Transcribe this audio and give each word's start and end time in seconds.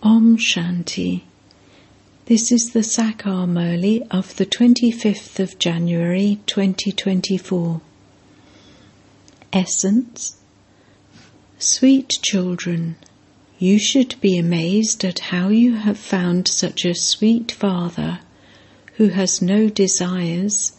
Om 0.00 0.36
Shanti. 0.36 1.22
This 2.26 2.52
is 2.52 2.70
the 2.70 2.84
Sakar 2.84 3.48
Murli 3.48 4.06
of 4.12 4.36
the 4.36 4.46
25th 4.46 5.40
of 5.40 5.58
January 5.58 6.38
2024. 6.46 7.80
Essence 9.52 10.36
Sweet 11.58 12.10
children, 12.22 12.94
you 13.58 13.80
should 13.80 14.14
be 14.20 14.38
amazed 14.38 15.04
at 15.04 15.18
how 15.18 15.48
you 15.48 15.74
have 15.74 15.98
found 15.98 16.46
such 16.46 16.84
a 16.84 16.94
sweet 16.94 17.50
father 17.50 18.20
who 18.98 19.08
has 19.08 19.42
no 19.42 19.68
desires 19.68 20.74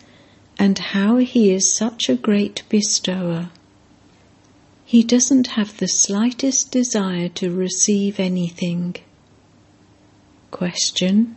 and 0.57 0.79
how 0.79 1.17
he 1.17 1.51
is 1.51 1.73
such 1.73 2.07
a 2.07 2.15
great 2.15 2.63
bestower. 2.69 3.49
He 4.85 5.03
doesn't 5.03 5.47
have 5.47 5.77
the 5.77 5.89
slightest 5.89 6.71
desire 6.71 7.27
to 7.29 7.51
receive 7.51 8.17
anything. 8.17 8.95
Question 10.51 11.35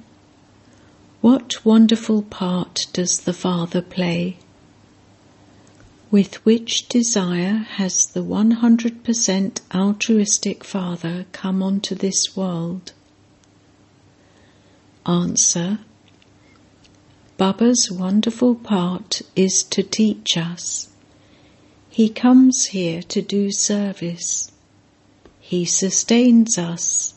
What 1.21 1.65
wonderful 1.67 2.23
part 2.23 2.87
does 2.95 3.21
the 3.21 3.35
Father 3.35 3.83
play? 3.83 4.39
With 6.11 6.45
which 6.47 6.89
desire 6.89 7.67
has 7.77 8.07
the 8.07 8.25
100% 8.25 9.61
altruistic 9.75 10.65
Father 10.65 11.27
come 11.33 11.63
onto 11.63 11.95
this 11.95 12.35
world? 12.35 12.93
Answer 15.05 15.79
Baba's 17.37 17.91
wonderful 17.91 18.55
part 18.55 19.21
is 19.37 19.63
to 19.65 19.83
teach 19.83 20.37
us. 20.37 20.89
He 21.91 22.09
comes 22.09 22.67
here 22.67 23.03
to 23.03 23.21
do 23.21 23.53
service. 23.53 24.51
He 25.39 25.67
sustains 25.67 26.57
us 26.57 27.12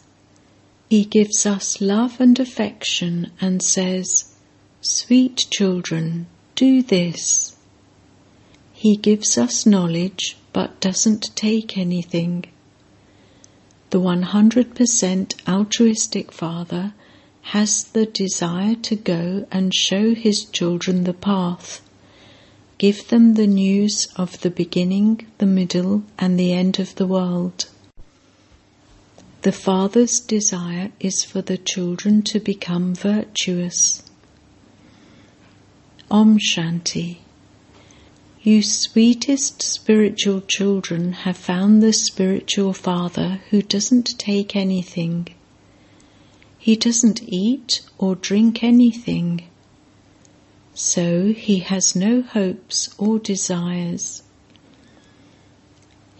he 0.90 1.04
gives 1.04 1.46
us 1.46 1.82
love 1.82 2.20
and 2.20 2.40
affection 2.40 3.32
and 3.42 3.62
says, 3.62 4.34
Sweet 4.82 5.48
children, 5.50 6.28
do 6.56 6.84
this. 6.84 7.56
He 8.72 8.96
gives 8.96 9.38
us 9.38 9.66
knowledge 9.66 10.38
but 10.54 10.80
doesn't 10.80 11.36
take 11.36 11.78
anything. 11.78 12.46
The 13.90 14.00
100% 14.00 15.50
altruistic 15.50 16.32
father 16.32 16.94
has 17.42 17.84
the 17.86 18.06
desire 18.06 18.76
to 18.76 18.96
go 18.96 19.48
and 19.52 19.74
show 19.74 20.14
his 20.14 20.46
children 20.46 21.04
the 21.04 21.14
path, 21.14 21.82
give 22.78 23.08
them 23.08 23.34
the 23.34 23.48
news 23.48 24.08
of 24.16 24.42
the 24.42 24.50
beginning, 24.50 25.26
the 25.40 25.46
middle, 25.46 26.04
and 26.20 26.40
the 26.40 26.54
end 26.54 26.80
of 26.80 26.96
the 26.96 27.08
world. 27.08 27.66
The 29.46 29.52
father's 29.52 30.20
desire 30.22 30.92
is 31.00 31.24
for 31.24 31.44
the 31.44 31.60
children 31.60 32.24
to 32.24 32.40
become 32.40 32.96
virtuous. 32.96 34.02
Om 36.10 36.40
Shanti. 36.40 37.18
You 38.42 38.64
sweetest 38.64 39.62
spiritual 39.62 40.42
children 40.42 41.14
have 41.28 41.38
found 41.38 41.84
the 41.84 41.94
spiritual 41.94 42.74
father 42.74 43.40
who 43.52 43.62
doesn't 43.62 44.18
take 44.18 44.56
anything. 44.56 45.28
He 46.58 46.76
doesn't 46.76 47.22
eat 47.22 47.82
or 48.00 48.16
drink 48.16 48.64
anything. 48.64 49.44
So 50.74 51.34
he 51.34 51.60
has 51.60 51.96
no 51.96 52.24
hopes 52.24 52.90
or 52.98 53.20
desires. 53.20 54.24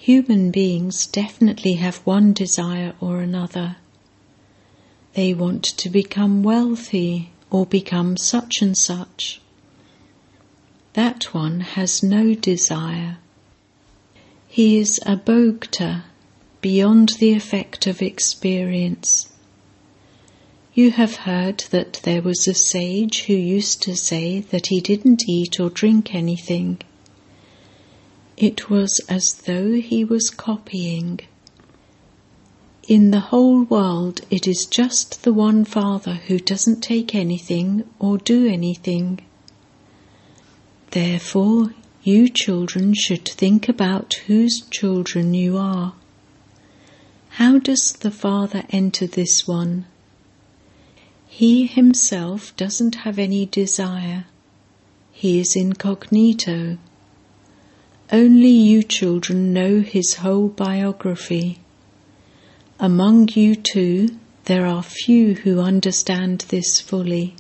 Human 0.06 0.52
beings 0.52 1.08
definitely 1.08 1.74
have 1.78 1.98
one 2.06 2.32
desire 2.32 2.94
or 3.02 3.22
another. 3.22 3.78
They 5.16 5.34
want 5.34 5.64
to 5.64 5.90
become 5.90 6.44
wealthy 6.44 7.32
or 7.50 7.66
become 7.66 8.16
such 8.16 8.62
and 8.62 8.78
such. 8.78 9.42
That 10.94 11.34
one 11.34 11.62
has 11.62 12.04
no 12.04 12.36
desire. 12.36 13.18
He 14.48 14.78
is 14.78 15.00
abhogta, 15.08 16.04
beyond 16.62 17.14
the 17.18 17.34
effect 17.34 17.88
of 17.88 18.04
experience. 18.04 19.30
You 20.76 20.92
have 20.92 21.16
heard 21.26 21.64
that 21.72 22.02
there 22.04 22.22
was 22.22 22.48
a 22.48 22.54
sage 22.54 23.24
who 23.24 23.34
used 23.34 23.82
to 23.82 23.96
say 23.96 24.42
that 24.52 24.68
he 24.68 24.82
didn't 24.82 25.24
eat 25.28 25.60
or 25.60 25.72
drink 25.72 26.14
anything 26.14 26.80
it 28.38 28.70
was 28.70 29.00
as 29.08 29.34
though 29.46 29.74
he 29.74 30.04
was 30.04 30.30
copying. 30.30 31.20
In 32.88 33.12
the 33.12 33.32
whole 33.32 33.64
world, 33.64 34.22
it 34.30 34.48
is 34.48 34.66
just 34.66 35.24
the 35.24 35.34
one 35.34 35.66
Father 35.66 36.16
who 36.28 36.38
doesn't 36.38 36.82
take 36.82 37.16
anything 37.16 37.84
or 37.98 38.18
do 38.18 38.48
anything. 38.48 39.22
Therefore, 40.92 41.74
you 42.04 42.30
children 42.30 42.94
should 42.94 43.28
think 43.28 43.68
about 43.68 44.14
whose 44.28 44.62
children 44.70 45.34
you 45.34 45.58
are. 45.58 45.94
How 47.30 47.58
does 47.58 47.94
the 47.94 48.12
Father 48.12 48.64
enter 48.70 49.08
this 49.08 49.48
one? 49.48 49.88
He 51.28 51.66
himself 51.66 52.56
doesn't 52.56 52.96
have 52.96 53.18
any 53.18 53.46
desire. 53.46 54.26
He 55.12 55.40
is 55.40 55.56
incognito. 55.56 56.78
Only 58.12 58.50
you 58.52 58.84
children 58.84 59.52
know 59.52 59.82
his 59.82 60.16
whole 60.16 60.48
biography. 60.48 61.60
Among 62.80 63.30
you 63.30 63.56
too, 63.56 64.20
there 64.44 64.68
are 64.68 64.84
few 64.84 65.34
who 65.34 65.60
understand 65.60 66.42
this 66.50 66.80
fully. 66.80 67.36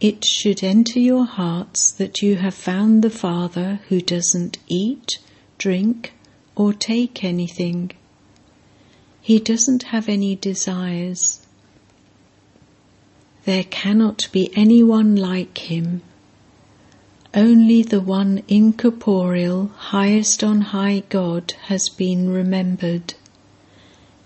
It 0.00 0.24
should 0.24 0.62
enter 0.62 1.00
your 1.00 1.24
hearts 1.24 1.90
that 1.90 2.22
you 2.22 2.36
have 2.36 2.54
found 2.54 3.02
the 3.02 3.10
Father 3.10 3.80
who 3.88 4.00
doesn't 4.00 4.58
eat, 4.68 5.18
drink, 5.58 6.12
or 6.54 6.72
take 6.72 7.24
anything. 7.24 7.90
He 9.20 9.40
doesn't 9.40 9.84
have 9.84 10.08
any 10.08 10.36
desires. 10.36 11.44
There 13.44 13.64
cannot 13.64 14.28
be 14.30 14.52
anyone 14.54 15.16
like 15.16 15.58
him 15.58 16.02
only 17.34 17.82
the 17.82 18.00
one 18.00 18.42
incorporeal, 18.48 19.70
highest 19.76 20.42
on 20.42 20.60
high 20.60 21.02
God 21.08 21.52
has 21.66 21.88
been 21.88 22.30
remembered. 22.30 23.14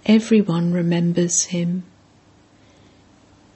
Everyone 0.07 0.73
remembers 0.73 1.45
him. 1.45 1.83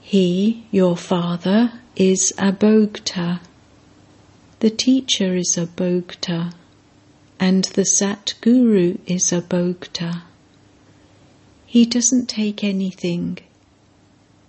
He, 0.01 0.65
your 0.71 0.97
father, 0.97 1.73
is 1.95 2.33
abhogta. 2.39 3.41
The 4.61 4.71
teacher 4.71 5.37
is 5.37 5.57
abhogta, 5.57 6.53
and 7.39 7.65
the 7.65 7.85
Sat 7.85 8.35
Guru 8.41 8.99
is 9.07 9.33
abhogta. 9.33 10.23
He 11.67 11.85
doesn't 11.85 12.29
take 12.29 12.65
anything. 12.65 13.39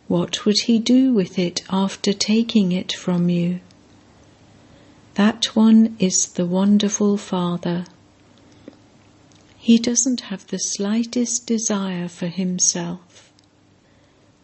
What 0.08 0.46
would 0.46 0.62
he 0.66 0.79
do 0.79 1.14
with 1.14 1.38
it 1.38 1.64
after 1.69 2.14
taking 2.14 2.72
it 2.72 2.94
from 2.94 3.29
you? 3.29 3.59
That 5.17 5.55
one 5.55 5.95
is 5.97 6.28
the 6.28 6.45
wonderful 6.45 7.17
Father. 7.17 7.85
He 9.57 9.79
doesn't 9.79 10.22
have 10.29 10.45
the 10.45 10.59
slightest 10.59 11.47
desire 11.47 12.07
for 12.07 12.28
himself. 12.28 13.31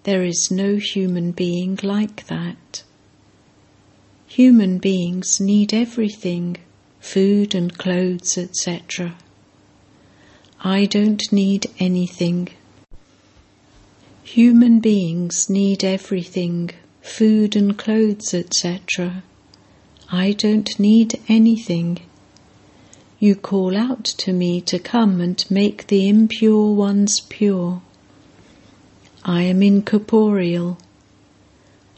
There 0.02 0.24
is 0.24 0.50
no 0.50 0.78
human 0.78 1.32
being 1.32 1.78
like 1.84 2.26
that. 2.26 2.82
Human 4.26 4.80
beings 4.80 5.40
need 5.40 5.76
everything 5.76 6.58
food 7.00 7.54
and 7.54 7.78
clothes, 7.78 8.36
etc. 8.36 9.14
I 10.62 10.88
don't 10.88 11.32
need 11.32 11.68
anything. 11.78 12.50
Human 14.24 14.80
beings 14.80 15.52
need 15.52 15.84
everything 15.84 16.72
food 17.04 17.56
and 17.56 17.78
clothes, 17.78 18.34
etc. 18.34 19.22
I 20.16 20.34
don't 20.34 20.80
need 20.80 21.20
anything. 21.28 21.98
You 23.18 23.34
call 23.34 23.76
out 23.76 24.04
to 24.06 24.32
me 24.32 24.62
to 24.62 24.78
come 24.78 25.20
and 25.20 25.44
make 25.50 25.88
the 25.88 26.08
impure 26.08 26.72
ones 26.72 27.22
pure. 27.22 27.82
I 29.26 29.42
am 29.42 29.64
incorporeal. 29.64 30.78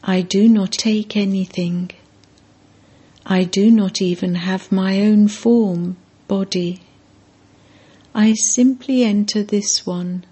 I 0.02 0.22
do 0.22 0.48
not 0.48 0.72
take 0.72 1.14
anything. 1.14 1.90
I 3.26 3.44
do 3.44 3.70
not 3.70 4.00
even 4.00 4.36
have 4.36 4.72
my 4.72 5.02
own 5.02 5.28
form, 5.28 5.98
body. 6.26 6.80
I 8.14 8.32
simply 8.32 9.04
enter 9.04 9.42
this 9.42 9.84
one. 9.84 10.24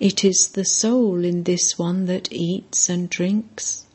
It 0.00 0.24
is 0.24 0.48
the 0.54 0.64
soul 0.64 1.24
in 1.24 1.44
this 1.44 1.78
one 1.78 2.06
that 2.06 2.32
eats 2.32 2.88
and 2.88 3.08
drinks. 3.08 3.86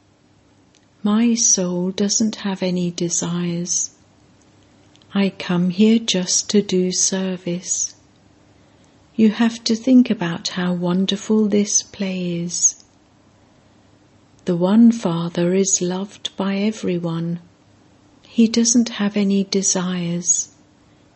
My 1.07 1.35
soul 1.35 1.91
doesn't 1.91 2.35
have 2.47 2.61
any 2.61 2.91
desires. 2.91 3.91
I 5.13 5.29
come 5.29 5.69
here 5.69 5.99
just 5.99 6.49
to 6.49 6.61
do 6.61 6.91
service. 6.91 7.95
You 9.15 9.29
have 9.29 9.63
to 9.63 9.75
think 9.77 10.09
about 10.09 10.49
how 10.49 10.73
wonderful 10.73 11.47
this 11.47 11.81
play 11.81 12.41
is. 12.41 12.83
The 14.43 14.57
one 14.57 14.91
Father 14.91 15.53
is 15.53 15.81
loved 15.81 16.35
by 16.35 16.57
everyone. 16.57 17.39
He 18.23 18.49
doesn't 18.49 18.89
have 18.99 19.15
any 19.15 19.45
desires. 19.45 20.49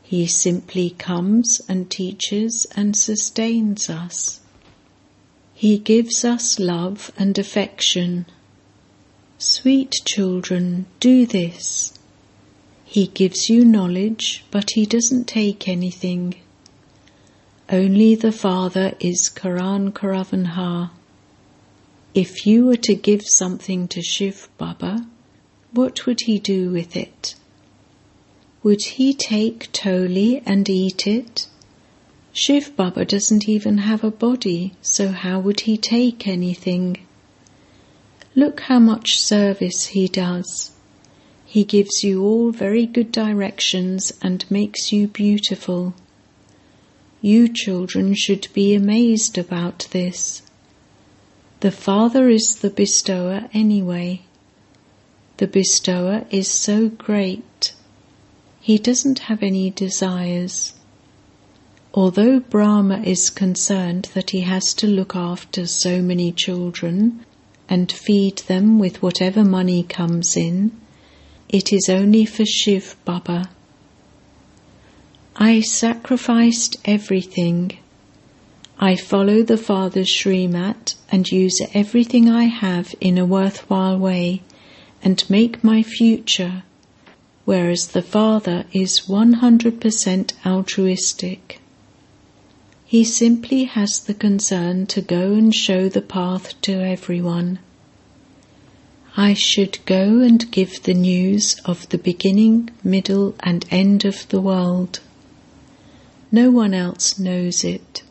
He 0.03 0.25
simply 0.25 0.91
comes 0.91 1.59
and 1.67 1.89
teaches 1.89 2.65
and 2.77 2.95
sustains 2.95 3.89
us. 3.89 4.39
He 5.53 5.77
gives 5.77 6.23
us 6.23 6.59
love 6.59 7.11
and 7.17 7.37
affection. 7.37 8.25
Sweet 9.43 9.95
children, 10.05 10.85
do 10.99 11.25
this. 11.25 11.93
He 12.85 13.07
gives 13.07 13.49
you 13.49 13.65
knowledge, 13.65 14.45
but 14.51 14.69
he 14.75 14.85
doesn't 14.85 15.27
take 15.27 15.67
anything. 15.67 16.35
Only 17.67 18.13
the 18.13 18.31
Father 18.31 18.93
is 18.99 19.29
Karan 19.29 19.93
Karavanha. 19.93 20.91
If 22.13 22.45
you 22.45 22.67
were 22.67 22.83
to 22.85 22.93
give 22.93 23.23
something 23.25 23.87
to 23.87 24.03
Shiv 24.03 24.47
Baba, 24.59 25.07
what 25.71 26.05
would 26.05 26.19
he 26.27 26.37
do 26.37 26.69
with 26.69 26.95
it? 26.95 27.33
Would 28.61 28.83
he 28.83 29.11
take 29.11 29.71
Toli 29.71 30.43
and 30.45 30.69
eat 30.69 31.07
it? 31.07 31.47
Shiv 32.31 32.75
Baba 32.75 33.05
doesn't 33.05 33.49
even 33.49 33.79
have 33.79 34.03
a 34.03 34.11
body, 34.11 34.73
so 34.83 35.07
how 35.07 35.39
would 35.39 35.61
he 35.61 35.77
take 35.77 36.27
anything? 36.27 37.07
Look 38.33 38.61
how 38.61 38.79
much 38.79 39.19
service 39.19 39.87
he 39.87 40.07
does. 40.07 40.71
He 41.45 41.65
gives 41.65 42.01
you 42.01 42.23
all 42.23 42.51
very 42.51 42.85
good 42.85 43.11
directions 43.11 44.13
and 44.21 44.49
makes 44.49 44.93
you 44.93 45.07
beautiful. 45.07 45.93
You 47.21 47.49
children 47.49 48.15
should 48.15 48.47
be 48.53 48.73
amazed 48.73 49.37
about 49.37 49.87
this. 49.91 50.43
The 51.59 51.71
Father 51.71 52.29
is 52.29 52.55
the 52.55 52.69
bestower 52.69 53.49
anyway. 53.53 54.21
The 55.35 55.47
bestower 55.47 56.25
is 56.29 56.47
so 56.47 56.87
great. 56.87 57.73
He 58.61 58.77
doesn't 58.77 59.19
have 59.27 59.43
any 59.43 59.71
desires. 59.71 60.73
Although 61.93 62.39
Brahma 62.39 63.01
is 63.03 63.29
concerned 63.29 64.09
that 64.13 64.29
he 64.29 64.41
has 64.41 64.73
to 64.75 64.87
look 64.87 65.17
after 65.17 65.67
so 65.67 66.01
many 66.01 66.31
children 66.31 67.25
and 67.71 67.89
feed 67.89 68.39
them 68.49 68.79
with 68.79 69.01
whatever 69.01 69.45
money 69.45 69.81
comes 69.81 70.35
in, 70.35 70.69
it 71.47 71.71
is 71.71 71.87
only 71.87 72.25
for 72.25 72.45
Shiv 72.45 72.97
Baba. 73.05 73.49
I 75.37 75.61
sacrificed 75.61 76.75
everything. 76.83 77.77
I 78.77 78.97
follow 78.97 79.41
the 79.41 79.55
Father's 79.55 80.09
Srimat 80.09 80.95
and 81.09 81.31
use 81.31 81.61
everything 81.73 82.27
I 82.29 82.43
have 82.43 82.93
in 82.99 83.17
a 83.17 83.25
worthwhile 83.25 83.97
way 83.97 84.41
and 85.01 85.23
make 85.29 85.63
my 85.63 85.81
future, 85.81 86.63
whereas 87.45 87.87
the 87.87 88.01
Father 88.01 88.65
is 88.73 89.03
100% 89.07 90.33
altruistic. 90.45 91.60
He 92.91 93.05
simply 93.05 93.63
has 93.63 94.01
the 94.01 94.13
concern 94.13 94.85
to 94.87 95.01
go 95.01 95.31
and 95.31 95.55
show 95.55 95.87
the 95.87 96.01
path 96.01 96.59
to 96.63 96.73
everyone. 96.73 97.59
I 99.15 99.33
should 99.33 99.79
go 99.85 100.19
and 100.19 100.51
give 100.51 100.83
the 100.83 100.93
news 100.93 101.55
of 101.63 101.87
the 101.87 101.97
beginning, 101.97 102.69
middle, 102.83 103.33
and 103.39 103.65
end 103.71 104.03
of 104.03 104.27
the 104.27 104.41
world. 104.41 104.99
No 106.33 106.51
one 106.51 106.73
else 106.73 107.17
knows 107.17 107.63
it. 107.63 108.03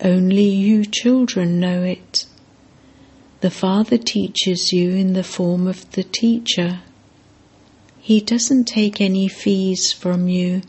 Only 0.00 0.48
you 0.48 0.86
children 0.86 1.60
know 1.60 1.82
it. 1.82 2.24
The 3.42 3.50
Father 3.50 3.98
teaches 3.98 4.72
you 4.72 4.92
in 4.92 5.12
the 5.12 5.22
form 5.22 5.66
of 5.66 5.90
the 5.90 6.04
teacher. 6.04 6.80
He 8.00 8.22
doesn't 8.22 8.64
take 8.64 9.02
any 9.02 9.28
fees 9.28 9.92
from 9.92 10.28
you. 10.28 10.62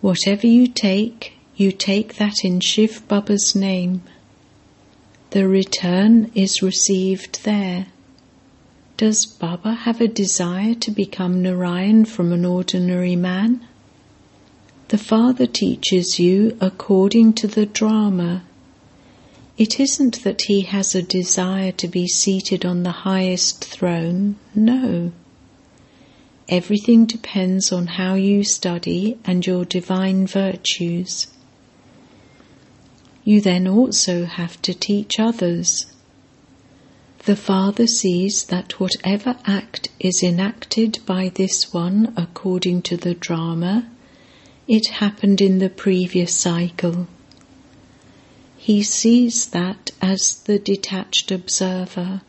Whatever 0.00 0.48
you 0.48 0.66
take, 0.66 1.36
you 1.60 1.70
take 1.70 2.14
that 2.14 2.42
in 2.42 2.58
Shiv 2.58 3.06
Baba's 3.06 3.54
name. 3.54 4.00
The 5.32 5.46
return 5.46 6.30
is 6.34 6.62
received 6.62 7.44
there. 7.44 7.88
Does 8.96 9.26
Baba 9.26 9.74
have 9.74 10.00
a 10.00 10.08
desire 10.08 10.74
to 10.76 10.90
become 10.90 11.42
Narayan 11.42 12.06
from 12.06 12.32
an 12.32 12.46
ordinary 12.46 13.14
man? 13.14 13.60
The 14.88 14.96
Father 14.96 15.46
teaches 15.46 16.18
you 16.18 16.56
according 16.62 17.34
to 17.34 17.46
the 17.46 17.66
drama. 17.66 18.42
It 19.58 19.78
isn't 19.78 20.24
that 20.24 20.40
he 20.48 20.62
has 20.62 20.94
a 20.94 21.02
desire 21.02 21.72
to 21.72 21.88
be 21.88 22.08
seated 22.08 22.64
on 22.64 22.84
the 22.84 23.04
highest 23.04 23.62
throne, 23.62 24.36
no. 24.54 25.12
Everything 26.48 27.04
depends 27.04 27.70
on 27.70 27.86
how 27.86 28.14
you 28.14 28.44
study 28.44 29.18
and 29.26 29.46
your 29.46 29.66
divine 29.66 30.26
virtues. 30.26 31.26
You 33.30 33.40
then 33.40 33.68
also 33.68 34.24
have 34.24 34.60
to 34.62 34.74
teach 34.74 35.20
others. 35.20 35.86
The 37.26 37.36
Father 37.36 37.86
sees 37.86 38.46
that 38.46 38.80
whatever 38.80 39.36
act 39.44 39.88
is 40.00 40.20
enacted 40.24 40.98
by 41.06 41.28
this 41.28 41.72
one 41.72 42.12
according 42.16 42.82
to 42.90 42.96
the 42.96 43.14
drama, 43.14 43.88
it 44.66 44.88
happened 44.88 45.40
in 45.40 45.60
the 45.60 45.70
previous 45.70 46.34
cycle. 46.34 47.06
He 48.56 48.82
sees 48.82 49.46
that 49.50 49.92
as 50.02 50.42
the 50.46 50.58
detached 50.58 51.30
observer. 51.30 52.22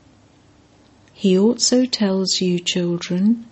He 1.16 1.36
also 1.36 1.88
tells 1.88 2.42
you, 2.42 2.60
children, 2.60 3.48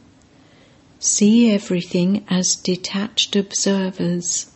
see 0.99 1.49
everything 1.49 2.25
as 2.29 2.55
detached 2.55 3.35
observers. 3.35 4.51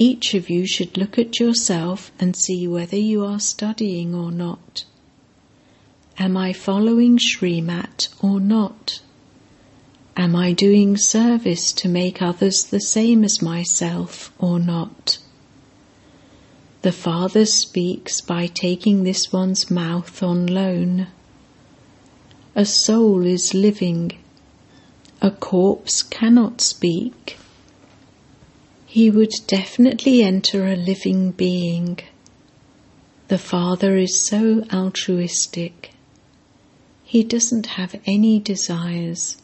Each 0.00 0.32
of 0.34 0.48
you 0.48 0.64
should 0.64 0.96
look 0.96 1.18
at 1.18 1.40
yourself 1.40 2.12
and 2.20 2.36
see 2.36 2.68
whether 2.68 2.96
you 2.96 3.24
are 3.24 3.40
studying 3.40 4.14
or 4.14 4.30
not. 4.30 4.84
Am 6.18 6.36
I 6.36 6.52
following 6.52 7.18
Srimat 7.18 8.08
or 8.22 8.38
not? 8.38 9.00
Am 10.16 10.36
I 10.36 10.52
doing 10.52 10.96
service 10.96 11.72
to 11.72 11.88
make 11.88 12.22
others 12.22 12.64
the 12.64 12.80
same 12.80 13.24
as 13.24 13.42
myself 13.42 14.32
or 14.38 14.60
not? 14.60 15.18
The 16.82 16.92
Father 16.92 17.44
speaks 17.44 18.20
by 18.20 18.46
taking 18.46 19.02
this 19.02 19.32
one's 19.32 19.68
mouth 19.68 20.22
on 20.22 20.46
loan. 20.46 21.08
A 22.54 22.64
soul 22.64 23.26
is 23.26 23.52
living. 23.52 24.12
A 25.20 25.32
corpse 25.32 26.04
cannot 26.04 26.60
speak. 26.60 27.36
He 28.90 29.10
would 29.10 29.34
definitely 29.46 30.22
enter 30.22 30.66
a 30.66 30.74
living 30.74 31.32
being. 31.32 31.98
The 33.28 33.36
Father 33.36 33.98
is 33.98 34.26
so 34.26 34.64
altruistic. 34.72 35.90
He 37.04 37.22
doesn't 37.22 37.66
have 37.66 38.00
any 38.06 38.38
desires. 38.38 39.36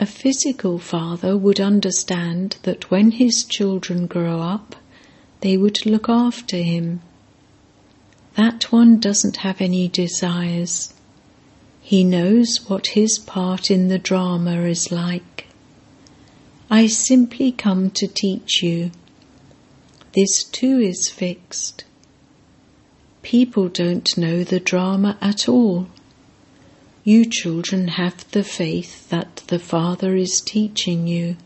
A 0.00 0.06
physical 0.06 0.80
father 0.80 1.36
would 1.36 1.60
understand 1.60 2.56
that 2.64 2.90
when 2.90 3.12
his 3.12 3.44
children 3.44 4.08
grow 4.08 4.40
up, 4.40 4.74
they 5.40 5.56
would 5.56 5.86
look 5.86 6.08
after 6.08 6.56
him. 6.56 7.00
That 8.34 8.72
one 8.72 8.98
doesn't 8.98 9.36
have 9.36 9.60
any 9.60 9.86
desires. 9.86 10.92
He 11.80 12.02
knows 12.02 12.58
what 12.66 12.98
his 12.98 13.20
part 13.20 13.70
in 13.70 13.86
the 13.86 14.00
drama 14.00 14.62
is 14.62 14.90
like. 14.90 15.46
I 16.74 16.86
simply 16.86 17.52
come 17.52 17.90
to 17.90 18.06
teach 18.06 18.62
you. 18.62 18.92
This 20.14 20.42
too 20.42 20.78
is 20.78 21.10
fixed. 21.10 21.84
People 23.20 23.68
don't 23.68 24.16
know 24.16 24.42
the 24.42 24.58
drama 24.58 25.18
at 25.20 25.50
all. 25.50 25.88
You 27.04 27.26
children 27.26 27.88
have 27.88 28.24
the 28.30 28.42
faith 28.42 29.10
that 29.10 29.42
the 29.48 29.58
Father 29.58 30.16
is 30.16 30.40
teaching 30.40 31.06
you. 31.06 31.36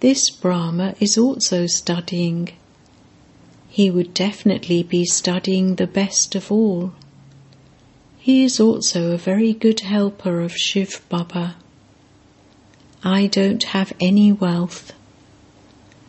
This 0.00 0.30
Brahma 0.30 0.96
is 0.98 1.16
also 1.16 1.68
studying. 1.68 2.48
He 3.68 3.88
would 3.88 4.12
definitely 4.14 4.82
be 4.82 5.04
studying 5.04 5.76
the 5.76 5.86
best 5.86 6.34
of 6.34 6.50
all. 6.50 6.92
He 8.18 8.42
is 8.42 8.58
also 8.58 9.12
a 9.12 9.16
very 9.16 9.52
good 9.52 9.82
helper 9.82 10.40
of 10.40 10.56
Shiv 10.56 11.08
Baba. 11.08 11.54
I 13.02 13.28
don't 13.28 13.62
have 13.62 13.94
any 13.98 14.30
wealth. 14.30 14.92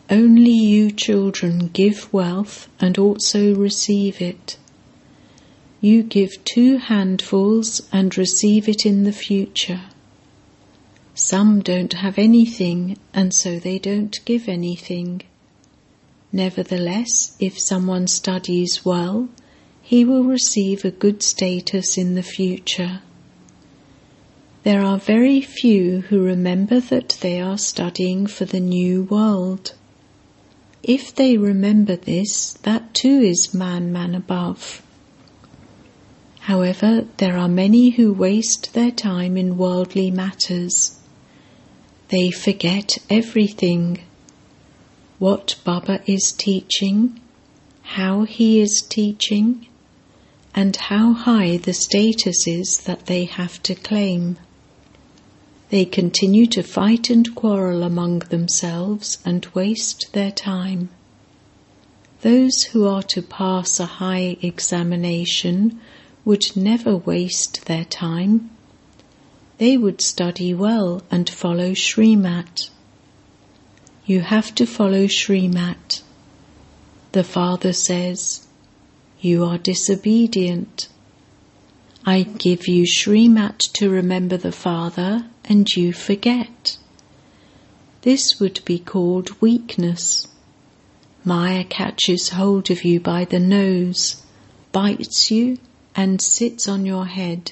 Only 0.10 0.52
you 0.52 0.92
children 0.92 1.68
give 1.68 2.12
wealth 2.12 2.68
and 2.82 2.98
also 2.98 3.56
receive 3.56 4.22
it. 4.22 4.58
You 5.80 6.04
give 6.04 6.44
two 6.44 6.78
handfuls 6.78 7.82
and 7.94 8.18
receive 8.18 8.68
it 8.68 8.86
in 8.86 9.04
the 9.06 9.14
future. 9.14 9.84
Some 11.16 11.62
don't 11.62 11.94
have 11.94 12.18
anything 12.18 12.98
and 13.14 13.34
so 13.34 13.58
they 13.58 13.80
don't 13.80 14.20
give 14.26 14.50
anything. 14.50 15.22
Nevertheless, 16.34 17.36
if 17.40 17.58
someone 17.58 18.08
studies 18.08 18.84
well, 18.84 19.30
he 19.82 20.04
will 20.04 20.24
receive 20.24 20.84
a 20.84 20.92
good 20.92 21.24
status 21.24 21.98
in 21.98 22.16
the 22.16 22.24
future. 22.24 23.02
There 24.64 24.84
are 24.84 25.00
very 25.00 25.42
few 25.42 26.02
who 26.02 26.22
remember 26.22 26.80
that 26.80 27.18
they 27.22 27.42
are 27.42 27.58
studying 27.58 28.28
for 28.28 28.46
the 28.46 28.60
new 28.60 29.02
world. 29.02 29.74
If 30.84 31.16
they 31.16 31.36
remember 31.36 31.96
this, 31.96 32.54
that 32.62 32.94
too 32.94 33.22
is 33.22 33.56
Manmanabhav. 33.56 34.82
However, 36.42 37.08
there 37.18 37.38
are 37.38 37.48
many 37.48 37.90
who 37.90 38.14
waste 38.14 38.74
their 38.74 38.92
time 38.92 39.36
in 39.36 39.58
worldly 39.58 40.12
matters. 40.12 41.00
They 42.10 42.30
forget 42.30 43.00
everything. 43.10 44.04
What 45.18 45.56
Baba 45.64 46.02
is 46.06 46.32
teaching, 46.32 47.20
how 47.82 48.26
he 48.26 48.62
is 48.62 48.86
teaching, 48.88 49.66
and 50.54 50.76
how 50.76 51.14
high 51.14 51.58
the 51.58 51.74
status 51.74 52.46
is 52.46 52.82
that 52.82 53.08
they 53.08 53.26
have 53.26 53.64
to 53.64 53.74
claim. 53.74 54.38
They 55.72 55.86
continue 55.86 56.48
to 56.48 56.64
fight 56.64 57.10
and 57.10 57.34
quarrel 57.34 57.84
among 57.84 58.20
themselves 58.20 59.20
and 59.24 59.46
waste 59.54 60.12
their 60.12 60.30
time. 60.32 60.90
Those 62.24 62.64
who 62.64 62.86
are 62.86 63.04
to 63.04 63.22
pass 63.22 63.80
a 63.80 63.86
high 63.86 64.36
examination 64.42 65.80
would 66.26 66.58
never 66.58 66.98
waste 66.98 67.68
their 67.68 67.86
time. 67.86 68.50
They 69.60 69.78
would 69.78 70.02
study 70.02 70.54
well 70.54 71.04
and 71.10 71.30
follow 71.30 71.72
Srimat. 71.72 72.70
You 74.06 74.20
have 74.20 74.54
to 74.56 74.66
follow 74.66 75.08
Srimat. 75.08 76.02
The 77.14 77.24
Father 77.24 77.72
says, 77.72 78.46
You 79.22 79.46
are 79.46 79.58
disobedient. 79.58 80.90
I 82.04 82.24
give 82.24 82.68
you 82.68 82.86
Srimat 82.86 83.60
to 83.74 83.88
remember 83.88 84.36
the 84.36 84.52
Father 84.52 85.26
and 85.46 85.70
you 85.76 85.94
forget. 85.94 86.78
This 88.02 88.40
would 88.40 88.66
be 88.66 88.80
called 88.80 89.40
weakness. 89.40 90.28
Maya 91.24 91.64
catches 91.64 92.30
hold 92.30 92.72
of 92.72 92.84
you 92.84 93.00
by 93.00 93.26
the 93.26 93.40
nose, 93.40 94.24
bites 94.72 95.30
you, 95.30 95.60
and 95.96 96.20
sits 96.20 96.68
on 96.68 96.88
your 96.88 97.06
head. 97.06 97.52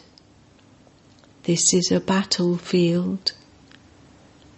This 1.44 1.72
is 1.72 1.91
a 1.91 2.00
battlefield. 2.00 3.34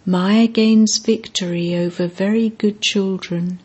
Maya 0.06 0.46
gains 0.46 0.96
victory 0.96 1.76
over 1.76 2.06
very 2.06 2.48
good 2.48 2.80
children. 2.80 3.60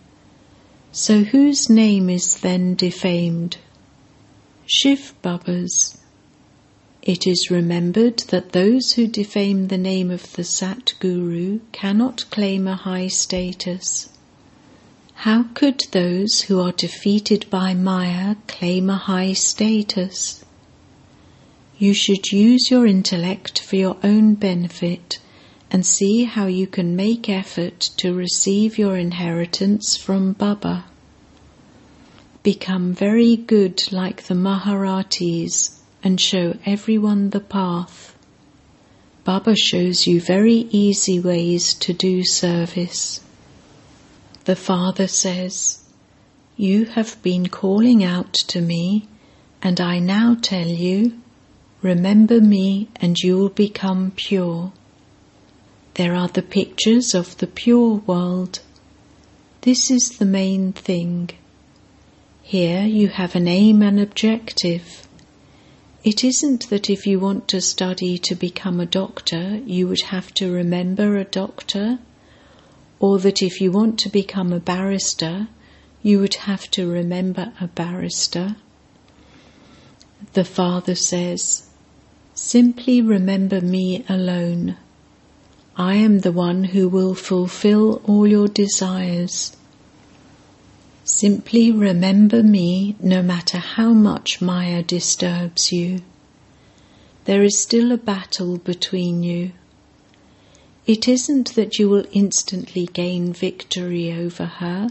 So 0.92 1.24
whose 1.24 1.70
name 1.70 2.10
is 2.10 2.42
then 2.42 2.76
defamed? 2.76 3.56
Shiv 4.66 5.14
Baba's. 5.22 5.98
It 7.08 7.26
is 7.26 7.50
remembered 7.50 8.18
that 8.32 8.52
those 8.52 8.92
who 8.92 9.08
defame 9.08 9.70
the 9.70 9.78
name 9.78 10.12
of 10.12 10.34
the 10.34 10.44
Sat 10.44 10.94
Guru 11.00 11.62
cannot 11.72 12.30
claim 12.32 12.68
a 12.68 12.76
high 12.76 13.08
status. 13.08 14.10
How 15.14 15.44
could 15.54 15.86
those 15.92 16.42
who 16.42 16.60
are 16.60 16.74
defeated 16.74 17.50
by 17.50 17.74
Maya 17.74 18.36
claim 18.48 18.90
a 18.90 18.98
high 18.98 19.32
status? 19.32 20.44
You 21.78 21.94
should 21.94 22.34
use 22.34 22.70
your 22.70 22.86
intellect 22.86 23.62
for 23.62 23.78
your 23.78 23.96
own 24.04 24.34
benefit 24.34 25.20
and 25.72 25.86
see 25.86 26.26
how 26.26 26.48
you 26.48 26.68
can 26.68 26.94
make 26.98 27.30
effort 27.30 27.80
to 28.00 28.14
receive 28.14 28.78
your 28.78 28.98
inheritance 28.98 29.96
from 29.96 30.34
Baba. 30.34 30.84
Become 32.44 32.92
very 32.92 33.38
good 33.38 33.94
like 33.94 34.24
the 34.24 34.34
Maharatis 34.34 35.78
and 36.04 36.20
show 36.20 36.58
everyone 36.66 37.32
the 37.32 37.40
path. 37.40 38.16
Baba 39.24 39.56
shows 39.56 40.08
you 40.08 40.22
very 40.22 40.68
easy 40.72 41.20
ways 41.20 41.74
to 41.74 41.94
do 41.94 42.24
service. 42.24 43.22
The 44.46 44.56
Father 44.56 45.08
says, 45.08 45.84
You 46.56 46.86
have 46.86 47.22
been 47.22 47.48
calling 47.50 48.04
out 48.04 48.34
to 48.34 48.62
me, 48.62 49.08
and 49.62 49.82
I 49.82 50.00
now 50.00 50.38
tell 50.42 50.68
you, 50.68 51.20
remember 51.82 52.40
me 52.40 52.90
and 52.96 53.18
you 53.20 53.38
will 53.38 53.50
become 53.50 54.12
pure. 54.16 54.72
There 55.96 56.14
are 56.14 56.28
the 56.28 56.44
pictures 56.44 57.16
of 57.16 57.38
the 57.40 57.48
pure 57.48 57.96
world. 57.96 58.60
This 59.62 59.90
is 59.90 60.18
the 60.18 60.26
main 60.26 60.72
thing. 60.72 61.32
Here 62.44 62.84
you 62.84 63.08
have 63.08 63.36
an 63.36 63.48
aim 63.48 63.82
and 63.82 64.00
objective. 64.00 65.07
It 66.08 66.24
isn't 66.24 66.70
that 66.70 66.90
if 66.90 67.06
you 67.06 67.20
want 67.20 67.50
to 67.50 67.60
study 67.60 68.18
to 68.20 68.34
become 68.34 68.80
a 68.80 68.86
doctor, 68.86 69.58
you 69.66 69.90
would 69.90 70.04
have 70.04 70.34
to 70.36 70.50
remember 70.50 71.18
a 71.18 71.26
doctor, 71.26 72.00
or 72.98 73.20
that 73.20 73.42
if 73.42 73.60
you 73.60 73.74
want 73.74 74.00
to 74.00 74.10
become 74.10 74.54
a 74.54 74.62
barrister, 74.62 75.50
you 76.02 76.20
would 76.22 76.36
have 76.36 76.72
to 76.72 76.90
remember 76.90 77.52
a 77.60 77.68
barrister. 77.68 78.56
The 80.32 80.46
Father 80.46 80.96
says, 80.96 81.68
Simply 82.34 83.02
remember 83.02 83.60
me 83.60 84.06
alone. 84.08 84.78
I 85.76 85.96
am 85.96 86.20
the 86.20 86.32
one 86.32 86.64
who 86.64 86.88
will 86.88 87.16
fulfill 87.16 88.02
all 88.06 88.26
your 88.26 88.48
desires. 88.48 89.57
Simply 91.10 91.72
remember 91.72 92.44
me 92.44 92.98
no 93.00 93.24
matter 93.24 93.60
how 93.60 93.94
much 93.94 94.42
Maya 94.42 94.84
disturbs 94.84 95.72
you. 95.72 96.02
There 97.24 97.44
is 97.44 97.58
still 97.58 97.94
a 97.94 97.98
battle 97.98 98.58
between 98.58 99.24
you. 99.24 99.54
It 100.86 101.08
isn't 101.08 101.56
that 101.56 101.80
you 101.80 101.88
will 101.88 102.06
instantly 102.12 102.88
gain 102.88 103.32
victory 103.32 104.12
over 104.12 104.46
her. 104.46 104.90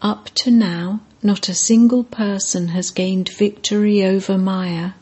Up 0.00 0.30
to 0.36 0.50
now, 0.50 1.00
not 1.22 1.50
a 1.50 1.54
single 1.54 2.04
person 2.04 2.68
has 2.68 2.90
gained 2.90 3.28
victory 3.28 4.02
over 4.02 4.38
Maya. 4.38 4.92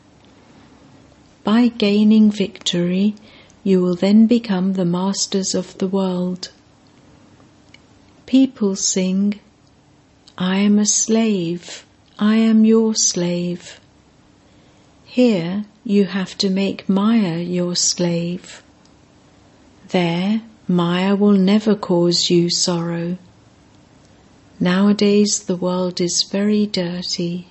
By 1.45 1.69
gaining 1.69 2.29
victory, 2.29 3.15
you 3.63 3.81
will 3.81 3.95
then 3.95 4.27
become 4.27 4.73
the 4.73 4.83
masters 4.83 5.55
of 5.55 5.77
the 5.77 5.87
world. 5.87 6.51
People 8.25 8.75
sing, 8.75 9.39
I 10.39 10.57
am 10.57 10.77
a 10.77 10.85
slave, 10.85 11.83
I 12.19 12.35
am 12.35 12.63
your 12.63 12.93
slave. 12.93 13.79
Here 15.03 15.65
you 15.83 16.05
have 16.05 16.37
to 16.37 16.51
make 16.51 16.87
Maya 16.87 17.39
your 17.39 17.75
slave. 17.75 18.61
There, 19.89 20.43
Maya 20.67 21.15
will 21.15 21.31
never 21.31 21.73
cause 21.73 22.29
you 22.29 22.51
sorrow. 22.51 23.17
Nowadays 24.59 25.43
the 25.43 25.55
world 25.55 25.99
is 25.99 26.27
very 26.31 26.67
dirty. 26.67 27.47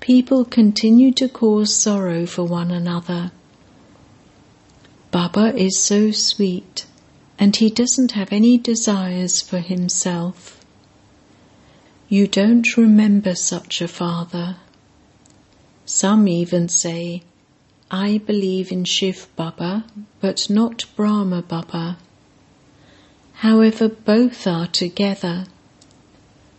People 0.00 0.44
continue 0.44 1.10
to 1.12 1.26
cause 1.26 1.74
sorrow 1.74 2.26
for 2.26 2.44
one 2.44 2.70
another. 2.70 3.30
Baba 5.10 5.56
is 5.56 5.78
so 5.78 6.10
sweet 6.10 6.84
and 7.38 7.56
he 7.56 7.70
doesn't 7.70 8.12
have 8.12 8.30
any 8.30 8.58
desires 8.58 9.40
for 9.40 9.58
himself. 9.58 10.61
You 12.12 12.26
don't 12.26 12.76
remember 12.76 13.34
such 13.34 13.80
a 13.80 13.88
father. 13.88 14.56
Some 15.86 16.28
even 16.28 16.68
say, 16.68 17.22
I 17.90 18.18
believe 18.18 18.70
in 18.70 18.84
Shiv 18.84 19.28
Baba, 19.34 19.86
but 20.20 20.50
not 20.50 20.84
Brahma 20.94 21.40
Baba. 21.40 21.96
However, 23.36 23.88
both 23.88 24.46
are 24.46 24.66
together. 24.66 25.46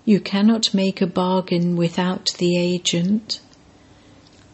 You 0.05 0.19
cannot 0.19 0.74
make 0.74 1.01
a 1.01 1.05
bargain 1.05 1.75
without 1.75 2.33
the 2.39 2.57
agent. 2.57 3.39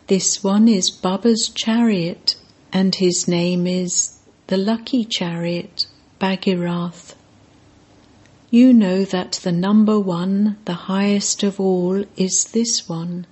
This 0.07 0.43
one 0.43 0.67
is 0.67 0.91
Baba's 0.91 1.47
chariot, 1.47 2.35
and 2.73 2.93
his 2.93 3.25
name 3.25 3.65
is 3.67 4.17
the 4.47 4.57
lucky 4.57 5.05
chariot, 5.05 5.85
Bhagirath. 6.19 7.15
You 8.51 8.73
know 8.73 9.05
that 9.05 9.33
the 9.43 9.51
number 9.51 9.99
one, 9.99 10.57
the 10.65 10.89
highest 10.89 11.43
of 11.43 11.59
all, 11.59 12.03
is 12.17 12.45
this 12.45 12.89
one. 12.89 13.27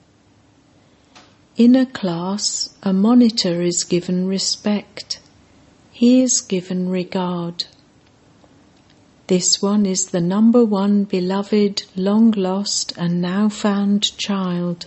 In 1.56 1.76
a 1.76 1.88
class, 1.88 2.76
a 2.84 2.94
monitor 2.94 3.64
is 3.64 3.84
given 3.84 4.28
respect. 4.28 5.20
He 5.92 6.22
is 6.22 6.40
given 6.42 6.90
regard. 6.90 7.66
This 9.26 9.60
one 9.60 9.88
is 9.88 10.06
the 10.06 10.22
number 10.22 10.64
one 10.64 11.06
beloved, 11.06 11.84
long 11.96 12.30
lost, 12.30 12.94
and 12.96 13.20
now 13.20 13.50
found 13.50 14.16
child. 14.20 14.86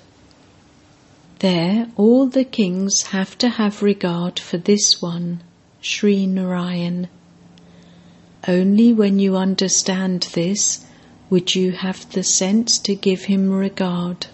There, 1.40 1.88
all 1.96 2.26
the 2.26 2.44
kings 2.44 3.02
have 3.08 3.36
to 3.38 3.48
have 3.48 3.82
regard 3.82 4.38
for 4.38 4.58
this 4.58 5.02
one, 5.02 5.42
Sri 5.80 6.26
Narayan. 6.26 7.08
Only 8.48 8.94
when 8.94 9.18
you 9.18 9.36
understand 9.36 10.28
this 10.34 10.86
would 11.28 11.54
you 11.54 11.72
have 11.72 12.10
the 12.12 12.24
sense 12.24 12.78
to 12.78 12.94
give 12.94 13.24
him 13.24 13.50
regard. 13.50 14.26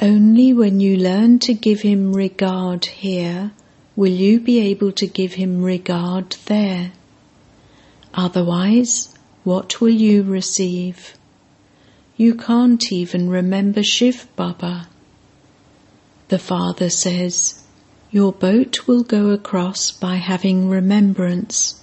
Only 0.00 0.52
when 0.52 0.80
you 0.80 0.96
learn 0.96 1.38
to 1.40 1.54
give 1.54 1.82
him 1.82 2.12
regard 2.12 2.86
here 2.86 3.52
will 3.94 4.12
you 4.12 4.40
be 4.40 4.58
able 4.60 4.92
to 4.92 5.06
give 5.06 5.34
him 5.34 5.62
regard 5.62 6.36
there. 6.46 6.92
Otherwise, 8.12 9.14
what 9.44 9.80
will 9.80 9.90
you 9.90 10.22
receive? 10.22 11.14
You 12.16 12.34
can't 12.34 12.92
even 12.92 13.30
remember 13.30 13.82
Shiv 13.82 14.26
Baba. 14.36 14.88
The 16.28 16.38
father 16.38 16.90
says, 16.90 17.62
Your 18.10 18.32
boat 18.32 18.86
will 18.86 19.04
go 19.04 19.30
across 19.30 19.90
by 19.90 20.16
having 20.16 20.68
remembrance. 20.68 21.79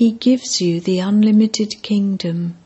He 0.00 0.12
gives 0.12 0.62
you 0.62 0.80
the 0.80 0.98
unlimited 0.98 1.82
kingdom. 1.82 2.56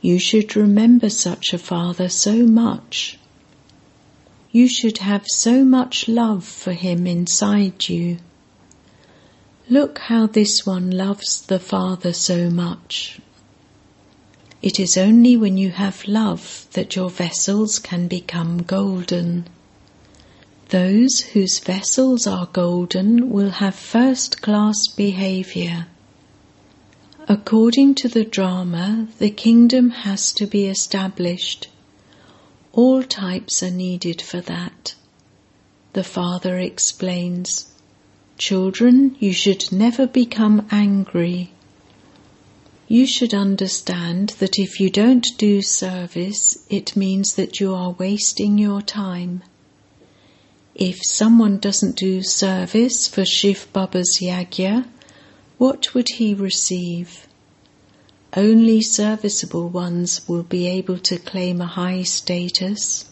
You 0.00 0.18
should 0.18 0.56
remember 0.56 1.10
such 1.10 1.52
a 1.52 1.58
father 1.58 2.08
so 2.08 2.46
much. 2.46 3.18
You 4.50 4.66
should 4.66 4.96
have 4.96 5.26
so 5.26 5.62
much 5.62 6.08
love 6.08 6.46
for 6.46 6.72
him 6.72 7.06
inside 7.06 7.86
you. 7.90 8.16
Look 9.68 9.98
how 9.98 10.26
this 10.26 10.64
one 10.64 10.90
loves 10.90 11.42
the 11.42 11.58
Father 11.58 12.14
so 12.14 12.48
much. 12.48 13.20
It 14.62 14.80
is 14.80 14.96
only 14.96 15.36
when 15.36 15.58
you 15.58 15.68
have 15.72 16.08
love 16.08 16.66
that 16.72 16.96
your 16.96 17.10
vessels 17.10 17.78
can 17.78 18.08
become 18.08 18.62
golden. 18.62 19.48
Those 20.70 21.20
whose 21.34 21.58
vessels 21.58 22.26
are 22.26 22.46
golden 22.46 23.28
will 23.28 23.50
have 23.50 23.74
first 23.74 24.40
class 24.40 24.86
behavior. 24.96 25.88
According 27.28 27.94
to 27.96 28.08
the 28.08 28.24
drama, 28.24 29.06
the 29.18 29.30
kingdom 29.30 29.90
has 29.90 30.32
to 30.32 30.44
be 30.44 30.66
established. 30.66 31.68
All 32.72 33.04
types 33.04 33.62
are 33.62 33.70
needed 33.70 34.20
for 34.20 34.40
that. 34.40 34.94
The 35.92 36.02
father 36.02 36.58
explains. 36.58 37.66
Children, 38.38 39.14
you 39.20 39.32
should 39.32 39.70
never 39.70 40.06
become 40.06 40.66
angry. 40.72 41.52
You 42.88 43.06
should 43.06 43.34
understand 43.34 44.30
that 44.40 44.58
if 44.58 44.80
you 44.80 44.90
don't 44.90 45.26
do 45.38 45.62
service, 45.62 46.64
it 46.68 46.96
means 46.96 47.36
that 47.36 47.60
you 47.60 47.72
are 47.72 47.92
wasting 47.92 48.58
your 48.58 48.82
time. 48.82 49.42
If 50.74 51.04
someone 51.04 51.58
doesn't 51.58 51.96
do 51.96 52.22
service 52.22 53.06
for 53.06 53.24
Shiv 53.24 53.68
Baba's 53.72 54.18
yagya, 54.20 54.86
what 55.58 55.94
would 55.94 56.08
he 56.08 56.34
receive? 56.34 57.26
Only 58.34 58.80
serviceable 58.80 59.68
ones 59.68 60.26
will 60.26 60.42
be 60.42 60.66
able 60.66 60.98
to 60.98 61.18
claim 61.18 61.60
a 61.60 61.66
high 61.66 62.02
status. 62.02 63.04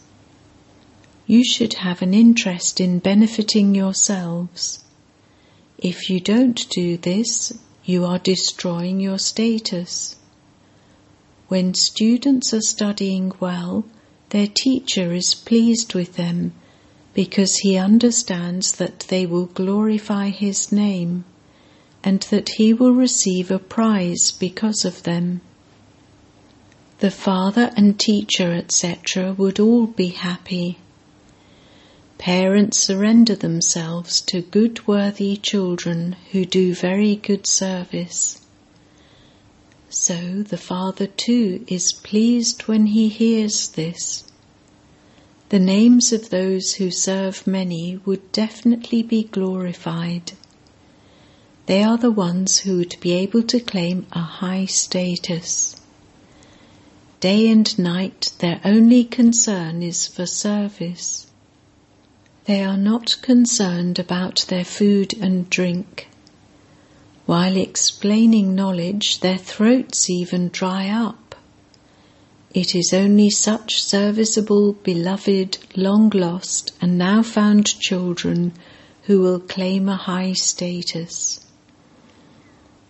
You 1.27 1.43
should 1.43 1.75
have 1.75 2.01
an 2.01 2.13
interest 2.13 2.81
in 2.81 2.99
benefiting 2.99 3.75
yourselves. 3.75 4.83
If 5.77 6.09
you 6.09 6.19
don't 6.19 6.67
do 6.69 6.97
this, 6.97 7.53
you 7.85 8.05
are 8.05 8.17
destroying 8.17 8.99
your 8.99 9.19
status. 9.19 10.15
When 11.47 11.75
students 11.75 12.53
are 12.53 12.61
studying 12.61 13.33
well, 13.39 13.85
their 14.29 14.47
teacher 14.47 15.13
is 15.13 15.35
pleased 15.35 15.93
with 15.93 16.15
them 16.15 16.53
because 17.13 17.57
he 17.57 17.77
understands 17.77 18.71
that 18.73 19.01
they 19.09 19.25
will 19.25 19.45
glorify 19.45 20.29
his 20.29 20.71
name 20.71 21.25
and 22.03 22.21
that 22.31 22.49
he 22.57 22.73
will 22.73 22.93
receive 22.93 23.51
a 23.51 23.59
prize 23.59 24.31
because 24.31 24.85
of 24.85 25.03
them. 25.03 25.41
The 26.99 27.11
father 27.11 27.71
and 27.75 27.99
teacher, 27.99 28.51
etc., 28.53 29.33
would 29.33 29.59
all 29.59 29.87
be 29.87 30.09
happy. 30.09 30.77
Parents 32.17 32.77
surrender 32.77 33.33
themselves 33.33 34.21
to 34.21 34.41
good, 34.41 34.87
worthy 34.87 35.35
children 35.37 36.15
who 36.31 36.45
do 36.45 36.75
very 36.75 37.15
good 37.15 37.47
service. 37.47 38.41
So 39.89 40.43
the 40.43 40.57
Father 40.57 41.07
too 41.07 41.65
is 41.67 41.91
pleased 41.91 42.61
when 42.67 42.85
he 42.85 43.09
hears 43.09 43.69
this. 43.69 44.23
The 45.49 45.59
names 45.59 46.13
of 46.13 46.29
those 46.29 46.75
who 46.75 46.91
serve 46.91 47.45
many 47.45 47.99
would 48.05 48.31
definitely 48.31 49.03
be 49.03 49.23
glorified. 49.23 50.31
They 51.67 51.83
are 51.83 51.97
the 51.97 52.11
ones 52.11 52.59
who 52.59 52.77
would 52.77 52.95
be 52.99 53.13
able 53.13 53.43
to 53.43 53.59
claim 53.59 54.07
a 54.11 54.19
high 54.19 54.65
status. 54.65 55.75
Day 57.21 57.49
and 57.49 57.77
night, 57.77 58.31
their 58.39 58.59
only 58.65 59.03
concern 59.03 59.83
is 59.83 60.07
for 60.07 60.25
service. 60.25 61.27
They 62.45 62.63
are 62.63 62.77
not 62.77 63.21
concerned 63.21 63.99
about 63.99 64.45
their 64.49 64.65
food 64.65 65.13
and 65.21 65.49
drink. 65.49 66.09
While 67.27 67.55
explaining 67.55 68.55
knowledge, 68.55 69.19
their 69.19 69.37
throats 69.37 70.09
even 70.09 70.49
dry 70.49 70.89
up. 70.89 71.35
It 72.53 72.75
is 72.75 72.91
only 72.91 73.29
such 73.29 73.81
serviceable, 73.81 74.73
beloved, 74.73 75.59
long 75.77 76.09
lost, 76.09 76.73
and 76.81 76.97
now 76.97 77.21
found 77.21 77.79
children 77.79 78.53
who 79.03 79.21
will 79.21 79.39
claim 79.39 79.87
a 79.87 79.95
high 79.95 80.33
status. 80.33 81.39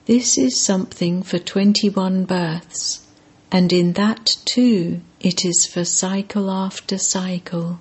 This 0.08 0.36
is 0.36 0.60
something 0.60 1.22
for 1.22 1.38
21 1.38 2.26
births, 2.26 3.02
and 3.52 3.72
in 3.72 3.94
that 3.94 4.38
too 4.46 5.02
it 5.20 5.46
is 5.46 5.68
for 5.68 5.86
cycle 5.86 6.50
after 6.50 6.98
cycle. 6.98 7.80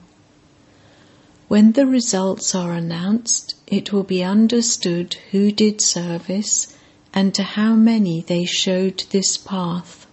When 1.49 1.73
the 1.73 1.87
results 1.87 2.55
are 2.55 2.73
announced, 2.73 3.55
it 3.67 3.91
will 3.91 4.03
be 4.03 4.23
understood 4.23 5.17
who 5.31 5.51
did 5.51 5.81
service 5.81 6.77
and 7.15 7.35
to 7.35 7.43
how 7.43 7.75
many 7.75 8.21
they 8.21 8.45
showed 8.45 9.05
this 9.11 9.39
path. 9.39 10.07